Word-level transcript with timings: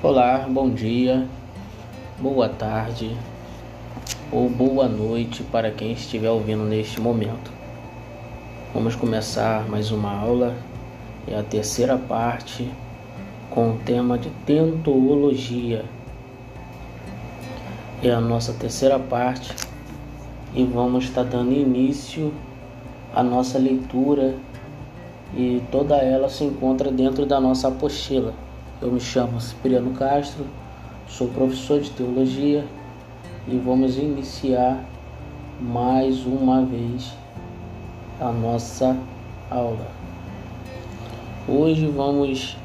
Olá, 0.00 0.46
bom 0.48 0.70
dia, 0.70 1.26
boa 2.20 2.48
tarde 2.48 3.16
ou 4.30 4.48
boa 4.48 4.86
noite 4.86 5.42
para 5.42 5.72
quem 5.72 5.90
estiver 5.90 6.30
ouvindo 6.30 6.62
neste 6.62 7.00
momento. 7.00 7.50
Vamos 8.72 8.94
começar 8.94 9.68
mais 9.68 9.90
uma 9.90 10.16
aula, 10.16 10.56
é 11.26 11.36
a 11.36 11.42
terceira 11.42 11.98
parte 11.98 12.70
com 13.50 13.72
o 13.72 13.78
tema 13.78 14.16
de 14.16 14.30
tentologia. 14.46 15.84
É 18.00 18.12
a 18.12 18.20
nossa 18.20 18.52
terceira 18.52 19.00
parte 19.00 19.52
e 20.54 20.62
vamos 20.62 21.06
estar 21.06 21.24
dando 21.24 21.52
início 21.52 22.32
à 23.12 23.20
nossa 23.20 23.58
leitura 23.58 24.36
e 25.36 25.60
toda 25.72 25.96
ela 25.96 26.28
se 26.28 26.44
encontra 26.44 26.88
dentro 26.88 27.26
da 27.26 27.40
nossa 27.40 27.66
apostila. 27.66 28.32
Eu 28.80 28.92
me 28.92 29.00
chamo 29.00 29.40
Cipriano 29.40 29.90
Castro, 29.90 30.46
sou 31.08 31.26
professor 31.30 31.80
de 31.80 31.90
teologia 31.90 32.64
e 33.48 33.56
vamos 33.56 33.98
iniciar 33.98 34.84
mais 35.60 36.24
uma 36.24 36.64
vez 36.64 37.12
a 38.20 38.30
nossa 38.30 38.96
aula. 39.50 39.84
Hoje 41.48 41.88
vamos 41.88 42.56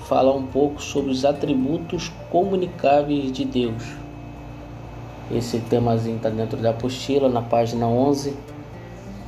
falar 0.00 0.34
um 0.34 0.46
pouco 0.46 0.82
sobre 0.82 1.12
os 1.12 1.24
atributos 1.24 2.10
comunicáveis 2.28 3.30
de 3.30 3.44
Deus. 3.44 3.84
Esse 5.30 5.60
temazinho 5.60 6.16
está 6.16 6.28
dentro 6.28 6.56
da 6.56 6.70
apostila, 6.70 7.28
na 7.28 7.40
página 7.40 7.86
11, 7.86 8.36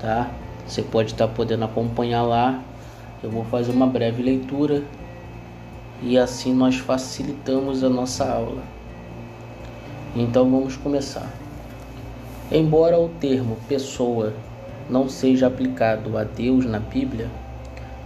tá? 0.00 0.32
Você 0.66 0.82
pode 0.82 1.12
estar 1.12 1.28
tá 1.28 1.32
podendo 1.32 1.64
acompanhar 1.64 2.22
lá. 2.22 2.60
Eu 3.22 3.30
vou 3.30 3.44
fazer 3.44 3.70
uma 3.70 3.86
breve 3.86 4.20
leitura 4.20 4.82
e 6.02 6.18
assim 6.18 6.52
nós 6.54 6.76
facilitamos 6.76 7.82
a 7.82 7.88
nossa 7.88 8.24
aula. 8.24 8.62
Então 10.14 10.50
vamos 10.50 10.76
começar. 10.76 11.28
Embora 12.52 12.98
o 12.98 13.08
termo 13.08 13.56
pessoa 13.68 14.32
não 14.88 15.08
seja 15.08 15.46
aplicado 15.46 16.16
a 16.18 16.24
Deus 16.24 16.64
na 16.66 16.78
Bíblia, 16.78 17.28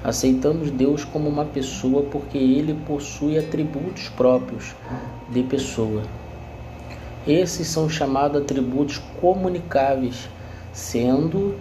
aceitamos 0.02 0.70
Deus 0.70 1.04
como 1.04 1.28
uma 1.28 1.44
pessoa 1.44 2.02
porque 2.04 2.38
ele 2.38 2.74
possui 2.86 3.36
atributos 3.36 4.08
próprios 4.10 4.74
de 5.28 5.42
pessoa. 5.42 6.02
Esses 7.26 7.66
são 7.66 7.90
chamados 7.90 8.40
atributos 8.40 9.02
comunicáveis, 9.20 10.28
sendo 10.72 11.56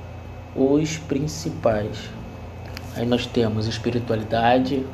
os 0.55 0.97
principais. 0.97 2.09
Aí 2.95 3.05
nós 3.05 3.25
temos 3.25 3.67
espiritualidade, 3.67 4.85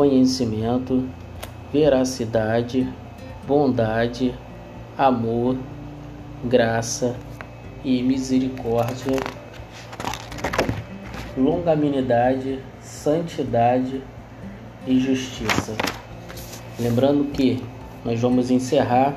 conhecimento, 0.00 1.04
veracidade, 1.70 2.88
bondade, 3.46 4.34
amor, 4.96 5.58
graça 6.42 7.14
e 7.84 8.02
misericórdia, 8.02 9.18
longanimidade, 11.36 12.60
santidade 12.80 14.02
e 14.86 14.98
justiça. 14.98 15.76
Lembrando 16.78 17.24
que 17.32 17.62
nós 18.02 18.18
vamos 18.18 18.50
encerrar 18.50 19.14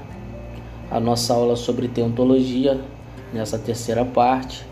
a 0.92 1.00
nossa 1.00 1.34
aula 1.34 1.56
sobre 1.56 1.88
teontologia 1.88 2.78
nessa 3.34 3.58
terceira 3.58 4.04
parte 4.04 4.66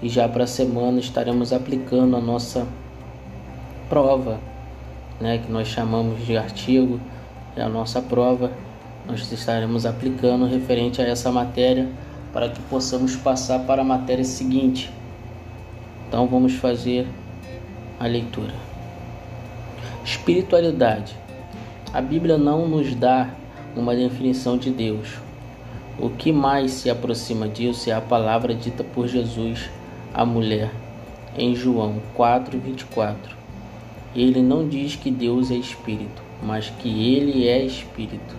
e 0.00 0.08
já 0.08 0.26
para 0.26 0.44
a 0.44 0.46
semana 0.46 0.98
estaremos 0.98 1.52
aplicando 1.52 2.16
a 2.16 2.20
nossa 2.22 2.66
prova 3.90 4.50
né, 5.22 5.38
que 5.38 5.50
nós 5.50 5.68
chamamos 5.68 6.26
de 6.26 6.36
artigo, 6.36 7.00
é 7.56 7.62
a 7.62 7.68
nossa 7.68 8.02
prova, 8.02 8.50
nós 9.06 9.30
estaremos 9.30 9.86
aplicando 9.86 10.46
referente 10.46 11.00
a 11.00 11.06
essa 11.06 11.30
matéria 11.30 11.88
para 12.32 12.48
que 12.48 12.60
possamos 12.62 13.14
passar 13.14 13.60
para 13.60 13.82
a 13.82 13.84
matéria 13.84 14.24
seguinte. 14.24 14.90
Então 16.08 16.26
vamos 16.26 16.54
fazer 16.54 17.06
a 18.00 18.06
leitura. 18.06 18.52
Espiritualidade. 20.04 21.16
A 21.94 22.00
Bíblia 22.00 22.36
não 22.36 22.66
nos 22.66 22.92
dá 22.94 23.30
uma 23.76 23.94
definição 23.94 24.58
de 24.58 24.70
Deus. 24.70 25.18
O 26.00 26.10
que 26.10 26.32
mais 26.32 26.72
se 26.72 26.90
aproxima 26.90 27.46
disso 27.46 27.88
é 27.88 27.92
a 27.92 28.00
palavra 28.00 28.54
dita 28.54 28.82
por 28.82 29.06
Jesus 29.06 29.70
à 30.12 30.24
mulher 30.24 30.70
em 31.36 31.54
João 31.54 32.00
4:24 32.16 33.41
ele 34.14 34.42
não 34.42 34.68
diz 34.68 34.94
que 34.96 35.10
Deus 35.10 35.50
é 35.50 35.54
espírito, 35.54 36.22
mas 36.42 36.68
que 36.68 36.88
ele 36.88 37.48
é 37.48 37.64
espírito. 37.64 38.36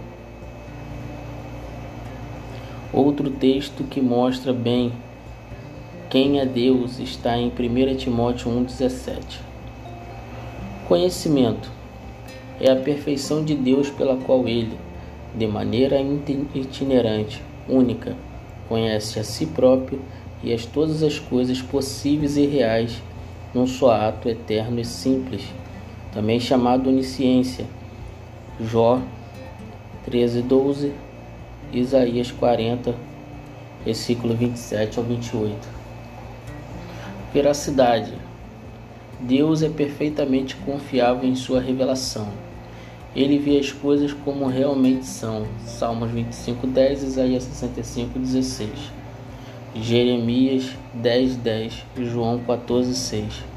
Outro 2.92 3.32
texto 3.32 3.84
que 3.84 4.00
mostra 4.00 4.54
bem 4.54 4.92
quem 6.10 6.40
é 6.40 6.46
Deus 6.46 7.00
está 7.00 7.36
em 7.36 7.48
1 7.48 7.96
Timóteo 7.96 8.52
1,17. 8.52 9.40
Conhecimento 10.88 11.72
é 12.62 12.70
a 12.70 12.76
perfeição 12.76 13.44
de 13.44 13.56
Deus 13.56 13.90
pela 13.90 14.16
qual 14.18 14.48
ele, 14.48 14.78
de 15.34 15.48
maneira 15.48 15.98
itinerante, 16.54 17.42
única, 17.68 18.16
conhece 18.70 19.20
a 19.20 19.24
si 19.24 19.48
próprio 19.48 20.00
e 20.44 20.54
as 20.54 20.68
todas 20.68 21.02
as 21.02 21.18
coisas 21.18 21.60
possíveis 21.64 22.38
e 22.38 22.46
reais 22.46 23.02
num 23.54 23.68
só 23.68 23.92
ato 23.92 24.28
eterno 24.28 24.80
e 24.80 24.86
simples 24.86 25.44
também 26.14 26.40
chamado 26.40 26.90
onisciência. 26.90 27.66
Jó 28.62 29.02
13, 30.06 30.44
12, 30.44 30.94
Isaías 31.74 32.32
40, 32.32 32.94
versículo 33.84 34.36
27 34.36 35.00
ao 35.00 35.06
28. 35.06 35.58
Veracidade. 37.34 38.14
Deus 39.20 39.64
é 39.64 39.70
perfeitamente 39.70 40.56
confiável 40.58 41.28
em 41.28 41.36
sua 41.36 41.60
revelação. 41.60 42.28
Ele 43.16 43.40
vê 43.40 43.58
as 43.58 43.72
coisas 43.72 44.14
como 44.14 44.46
realmente 44.48 45.06
são. 45.06 45.48
Salmos 45.66 46.12
25, 46.12 46.68
10, 46.68 47.04
Isaías 47.04 47.44
65, 47.44 48.20
16. 48.20 48.70
Jeremias 49.76 50.72
10, 50.94 51.36
10, 51.38 51.86
João 51.98 52.40
14, 52.40 52.94
6 52.96 53.54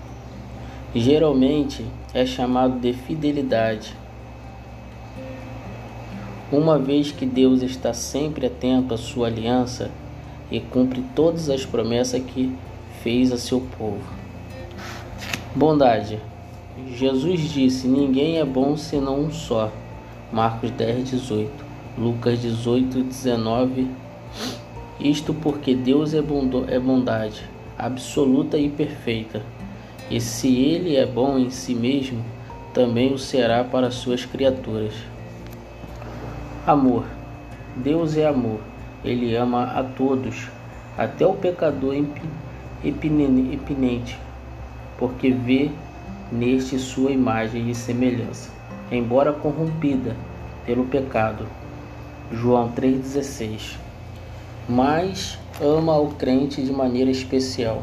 geralmente 0.99 1.85
é 2.15 2.25
chamado 2.25 2.81
de 2.81 2.93
fidelidade. 2.93 3.95
Uma 6.51 6.79
vez 6.79 7.13
que 7.13 7.27
Deus 7.27 7.63
está 7.63 7.93
sempre 7.93 8.47
atento 8.47 8.95
à 8.95 8.97
sua 8.97 9.27
aliança 9.27 9.91
e 10.51 10.61
cumpre 10.61 11.05
todas 11.15 11.51
as 11.51 11.67
promessas 11.67 12.23
que 12.23 12.53
fez 13.03 13.33
a 13.33 13.37
seu 13.37 13.61
povo. 13.77 14.01
Bondade. 15.55 16.21
Jesus 16.93 17.53
disse: 17.53 17.89
Ninguém 17.89 18.39
é 18.39 18.45
bom 18.45 18.77
senão 18.77 19.21
um 19.21 19.31
só. 19.31 19.73
Marcos 20.33 20.71
10, 20.71 21.11
18. 21.11 21.51
Lucas 21.99 22.41
18, 22.41 23.03
19. 23.03 23.89
Isto 25.01 25.35
porque 25.35 25.75
Deus 25.75 26.15
é, 26.15 26.19
é 26.19 26.79
bondade 26.79 27.45
absoluta 27.79 28.57
e 28.57 28.71
perfeita 28.71 29.43
e 30.09 30.21
se 30.21 30.55
ele 30.55 30.95
é 30.95 31.05
bom 31.05 31.37
em 31.37 31.51
si 31.51 31.75
mesmo, 31.75 32.25
também 32.73 33.13
o 33.13 33.19
será 33.19 33.65
para 33.65 33.91
suas 33.91 34.25
criaturas. 34.25 34.95
Amor. 36.65 37.05
Deus 37.75 38.17
é 38.17 38.27
amor. 38.27 38.61
Ele 39.05 39.35
ama 39.35 39.65
a 39.65 39.83
todos, 39.83 40.49
até 40.97 41.27
o 41.27 41.35
pecador 41.35 41.95
impinente, 42.85 44.19
porque 44.97 45.31
vê 45.31 45.71
neste 46.31 46.79
sua 46.79 47.11
imagem 47.11 47.69
e 47.69 47.75
semelhança, 47.75 48.51
embora 48.91 49.33
corrompida 49.33 50.17
pelo 50.65 50.85
pecado. 50.85 51.47
João 52.33 52.71
3,16. 52.73 53.77
Mas 54.69 55.39
ama 55.61 55.97
o 55.97 56.09
crente 56.09 56.61
de 56.61 56.73
maneira 56.73 57.11
especial, 57.11 57.83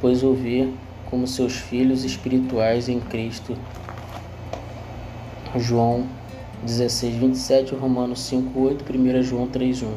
pois 0.00 0.22
o 0.22 0.32
vê 0.32 0.68
como 1.10 1.26
seus 1.26 1.56
filhos 1.56 2.04
espirituais 2.04 2.88
em 2.88 3.00
Cristo. 3.00 3.56
João 5.56 6.06
16, 6.62 7.16
27, 7.16 7.74
Romanos 7.74 8.20
5, 8.20 8.58
8, 8.58 8.84
1 8.96 9.22
João 9.22 9.48
3, 9.48 9.82
1. 9.82 9.92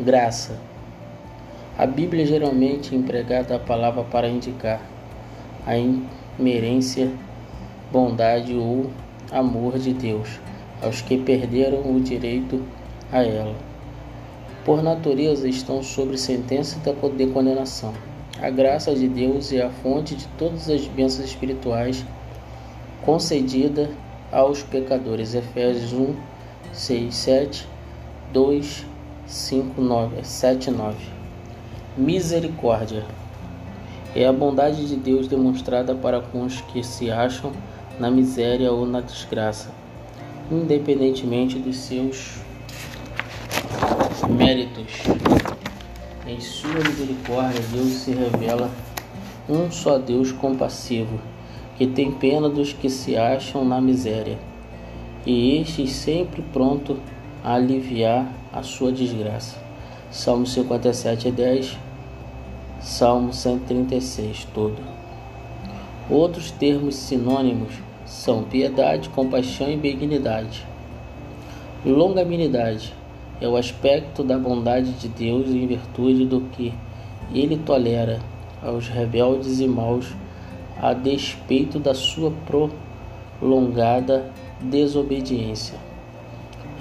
Graça. 0.00 0.58
A 1.76 1.84
Bíblia 1.84 2.24
geralmente 2.24 2.94
é 2.94 2.98
empregada 2.98 3.56
a 3.56 3.58
palavra 3.58 4.04
para 4.04 4.28
indicar 4.28 4.80
a 5.66 5.74
imerência, 6.38 7.10
bondade 7.92 8.54
ou 8.54 8.90
amor 9.30 9.78
de 9.78 9.92
Deus 9.92 10.28
aos 10.80 11.02
que 11.02 11.18
perderam 11.18 11.92
o 11.92 12.00
direito 12.00 12.62
a 13.12 13.22
ela. 13.22 13.67
Por 14.68 14.82
natureza 14.82 15.48
estão 15.48 15.82
sob 15.82 16.18
sentença 16.18 16.78
de 17.16 17.26
condenação. 17.28 17.94
A 18.38 18.50
graça 18.50 18.94
de 18.94 19.08
Deus 19.08 19.50
é 19.50 19.62
a 19.62 19.70
fonte 19.70 20.14
de 20.14 20.26
todas 20.36 20.68
as 20.68 20.86
bênçãos 20.86 21.24
espirituais 21.24 22.04
concedida 23.02 23.88
aos 24.30 24.62
pecadores. 24.62 25.34
Efésios 25.34 25.94
1, 25.94 26.14
6, 26.70 27.14
7, 27.14 27.68
2, 28.30 28.86
5, 29.26 29.80
9, 29.80 30.22
7, 30.22 30.70
9. 30.70 30.96
Misericórdia 31.96 33.06
é 34.14 34.26
a 34.26 34.32
bondade 34.34 34.86
de 34.86 34.96
Deus 34.96 35.26
demonstrada 35.26 35.94
para 35.94 36.20
com 36.20 36.42
os 36.42 36.60
que 36.60 36.84
se 36.84 37.10
acham 37.10 37.52
na 37.98 38.10
miséria 38.10 38.70
ou 38.70 38.84
na 38.84 39.00
desgraça, 39.00 39.70
independentemente 40.52 41.58
dos 41.58 41.78
seus 41.78 42.46
méritos. 44.28 44.92
Em 46.26 46.38
sua 46.40 46.74
misericórdia, 46.74 47.62
Deus 47.72 47.92
se 47.94 48.10
revela 48.10 48.70
um 49.48 49.70
só 49.70 49.96
Deus 49.96 50.30
compassivo, 50.30 51.18
que 51.76 51.86
tem 51.86 52.12
pena 52.12 52.48
dos 52.48 52.72
que 52.72 52.90
se 52.90 53.16
acham 53.16 53.64
na 53.64 53.80
miséria, 53.80 54.38
e 55.24 55.56
este 55.56 55.86
sempre 55.86 56.42
pronto 56.52 56.98
a 57.42 57.54
aliviar 57.54 58.30
a 58.52 58.62
sua 58.62 58.92
desgraça. 58.92 59.56
Salmo 60.10 60.46
57 60.46 61.30
10, 61.30 61.78
Salmo 62.80 63.32
136 63.32 64.46
todo. 64.54 64.76
Outros 66.10 66.50
termos 66.50 66.96
sinônimos 66.96 67.72
são 68.04 68.42
piedade, 68.42 69.08
compaixão 69.10 69.70
e 69.70 69.76
benignidade. 69.76 70.66
Longanimidade 71.84 72.97
é 73.40 73.46
o 73.46 73.56
aspecto 73.56 74.22
da 74.22 74.36
bondade 74.36 74.92
de 74.92 75.08
Deus 75.08 75.48
em 75.48 75.66
virtude 75.66 76.24
do 76.24 76.40
que 76.40 76.72
ele 77.32 77.56
tolera 77.58 78.18
aos 78.62 78.88
rebeldes 78.88 79.60
e 79.60 79.68
maus 79.68 80.06
a 80.80 80.92
despeito 80.92 81.78
da 81.78 81.94
sua 81.94 82.32
prolongada 83.40 84.30
desobediência. 84.60 85.78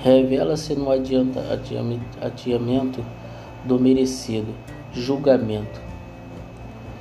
Revela-se 0.03 0.75
no 0.75 0.91
adianta, 0.91 1.43
adiamento 2.21 3.03
do 3.65 3.79
merecido 3.79 4.53
julgamento. 4.91 5.81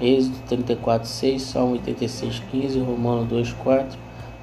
Êxodo 0.00 0.36
34, 0.48 1.08
6, 1.08 1.42
Salmo 1.42 1.72
86, 1.72 2.42
15, 2.50 2.80
Romano 2.80 3.24
2, 3.24 3.52
4, 3.52 3.98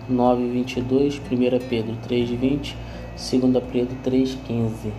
9, 0.10 0.50
22, 0.50 1.20
1 1.20 1.68
Pedro 1.70 1.96
3, 2.02 2.30
20, 2.32 2.78
2 3.16 3.64
Pedro 3.72 3.96
3, 4.04 4.38
15. 4.48 4.92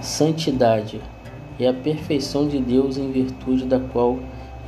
Santidade 0.00 1.00
é 1.58 1.66
a 1.66 1.74
perfeição 1.74 2.46
de 2.46 2.60
Deus 2.60 2.96
em 2.96 3.10
virtude 3.10 3.64
da 3.64 3.80
qual 3.80 4.18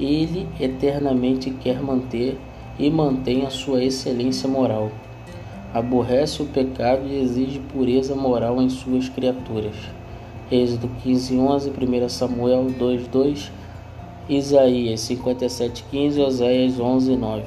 Ele 0.00 0.48
eternamente 0.58 1.50
quer 1.50 1.80
manter 1.80 2.36
e 2.78 2.90
mantém 2.90 3.46
a 3.46 3.50
sua 3.50 3.84
excelência 3.84 4.48
moral. 4.48 4.90
Aborrece 5.72 6.42
o 6.42 6.46
pecado 6.46 7.06
e 7.06 7.20
exige 7.20 7.60
pureza 7.60 8.16
moral 8.16 8.60
em 8.60 8.68
suas 8.68 9.08
criaturas. 9.08 9.76
Êxodo 10.50 10.90
15, 11.04 11.38
11, 11.38 11.70
1 11.70 12.08
Samuel 12.08 12.64
2, 12.76 13.06
2, 13.06 13.52
Isaías 14.28 15.00
57, 15.02 15.84
15, 15.90 16.20
Oséias 16.20 16.80
11, 16.80 17.16
9. 17.16 17.42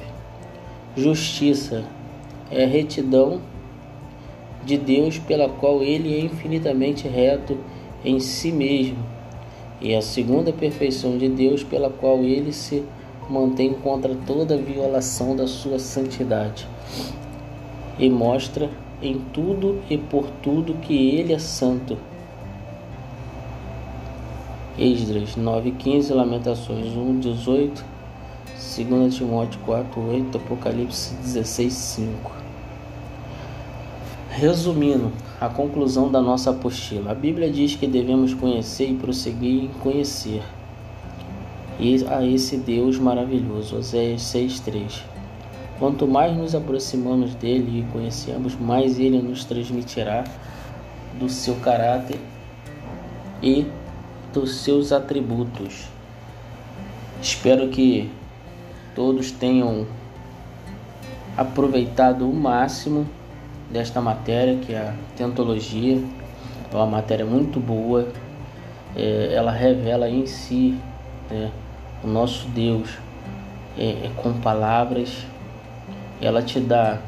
Justiça 0.96 1.84
é 2.52 2.64
a 2.64 2.68
retidão 2.68 3.40
de 4.64 4.76
Deus 4.76 5.18
pela 5.18 5.48
qual 5.48 5.82
ele 5.82 6.14
é 6.14 6.20
infinitamente 6.20 7.08
reto 7.08 7.58
em 8.04 8.20
si 8.20 8.52
mesmo, 8.52 8.98
e 9.80 9.94
a 9.94 10.02
segunda 10.02 10.52
perfeição 10.52 11.18
de 11.18 11.28
Deus 11.28 11.64
pela 11.64 11.90
qual 11.90 12.18
ele 12.18 12.52
se 12.52 12.84
mantém 13.28 13.72
contra 13.72 14.14
toda 14.26 14.56
violação 14.56 15.34
da 15.34 15.46
sua 15.46 15.78
santidade, 15.78 16.68
e 17.98 18.08
mostra 18.10 18.70
em 19.00 19.18
tudo 19.32 19.80
e 19.90 19.96
por 19.98 20.28
tudo 20.42 20.74
que 20.74 20.94
ele 20.94 21.32
é 21.32 21.38
santo. 21.38 21.96
Esdras 24.78 25.36
9:15, 25.36 26.12
Lamentações 26.12 26.94
1:18, 26.94 27.84
2 28.54 29.14
Timóteo 29.14 29.60
4:8, 29.66 30.36
Apocalipse 30.36 31.14
16:5. 31.16 32.41
Resumindo 34.34 35.12
a 35.38 35.46
conclusão 35.50 36.10
da 36.10 36.18
nossa 36.18 36.50
apostila, 36.52 37.12
a 37.12 37.14
Bíblia 37.14 37.50
diz 37.50 37.74
que 37.74 37.86
devemos 37.86 38.32
conhecer 38.32 38.88
e 38.88 38.94
prosseguir 38.94 39.64
em 39.64 39.68
conhecer 39.68 40.42
e 41.78 42.02
a 42.08 42.24
esse 42.24 42.56
Deus 42.56 42.98
maravilhoso. 42.98 43.76
Oséias 43.76 44.22
6:3. 44.22 45.04
Quanto 45.78 46.08
mais 46.08 46.34
nos 46.34 46.54
aproximamos 46.54 47.34
dele 47.34 47.80
e 47.80 47.92
conhecemos, 47.92 48.56
mais 48.58 48.98
ele 48.98 49.20
nos 49.20 49.44
transmitirá 49.44 50.24
do 51.20 51.28
seu 51.28 51.56
caráter 51.56 52.18
e 53.42 53.66
dos 54.32 54.62
seus 54.62 54.92
atributos. 54.92 55.88
Espero 57.20 57.68
que 57.68 58.10
todos 58.94 59.30
tenham 59.30 59.86
aproveitado 61.36 62.26
o 62.26 62.34
máximo 62.34 63.06
desta 63.72 64.00
matéria, 64.00 64.56
que 64.58 64.72
é 64.72 64.78
a 64.78 64.94
Tentologia. 65.16 66.02
É 66.70 66.76
uma 66.76 66.86
matéria 66.86 67.24
muito 67.24 67.58
boa. 67.58 68.08
É, 68.94 69.32
ela 69.34 69.50
revela 69.50 70.08
em 70.08 70.26
si 70.26 70.78
né, 71.30 71.50
o 72.04 72.06
nosso 72.06 72.46
Deus 72.48 72.90
é, 73.78 74.06
é 74.06 74.10
com 74.16 74.34
palavras. 74.34 75.26
Ela 76.20 76.42
te 76.42 76.60
dá 76.60 76.98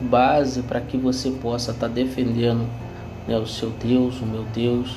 base 0.00 0.62
para 0.62 0.80
que 0.80 0.96
você 0.96 1.30
possa 1.30 1.70
estar 1.70 1.88
tá 1.88 1.92
defendendo 1.92 2.66
né, 3.26 3.36
o 3.36 3.46
seu 3.46 3.70
Deus, 3.70 4.20
o 4.20 4.26
meu 4.26 4.44
Deus, 4.54 4.96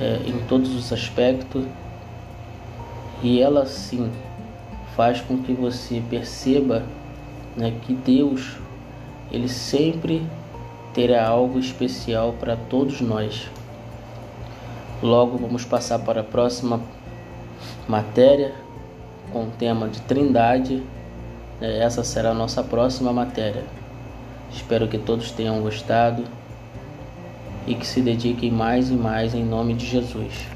é, 0.00 0.20
em 0.26 0.38
todos 0.46 0.74
os 0.74 0.92
aspectos. 0.92 1.64
E 3.22 3.40
ela 3.40 3.66
sim 3.66 4.10
faz 4.96 5.20
com 5.20 5.38
que 5.38 5.52
você 5.52 6.02
perceba 6.08 6.84
né, 7.56 7.72
que 7.82 7.94
Deus 7.94 8.56
ele 9.30 9.48
sempre 9.48 10.26
terá 10.92 11.26
algo 11.26 11.58
especial 11.58 12.34
para 12.38 12.56
todos 12.56 13.00
nós. 13.00 13.48
Logo 15.02 15.36
vamos 15.36 15.64
passar 15.64 15.98
para 15.98 16.20
a 16.20 16.24
próxima 16.24 16.80
matéria 17.88 18.54
com 19.32 19.44
o 19.44 19.50
tema 19.50 19.88
de 19.88 20.00
Trindade. 20.02 20.82
É, 21.60 21.80
essa 21.80 22.04
será 22.04 22.30
a 22.30 22.34
nossa 22.34 22.62
próxima 22.62 23.12
matéria. 23.12 23.64
Espero 24.52 24.86
que 24.88 24.98
todos 24.98 25.30
tenham 25.32 25.60
gostado 25.60 26.24
e 27.66 27.74
que 27.74 27.86
se 27.86 28.00
dediquem 28.00 28.50
mais 28.50 28.90
e 28.90 28.94
mais 28.94 29.34
em 29.34 29.44
nome 29.44 29.74
de 29.74 29.86
Jesus. 29.86 30.53